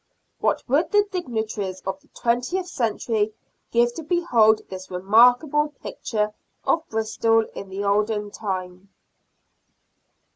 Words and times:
What 0.39 0.63
would 0.67 0.91
the 0.91 1.05
dignitaries 1.11 1.81
of 1.81 1.99
the 1.99 2.07
twentieth 2.07 2.65
century 2.67 3.35
give 3.69 3.93
to 3.93 4.01
behold 4.03 4.61
this 4.67 4.89
remarkable 4.89 5.75
picture 5.83 6.31
of 6.63 6.89
Bristol 6.89 7.45
in 7.53 7.69
the 7.69 7.83
olden 7.83 8.31
time 8.31 8.89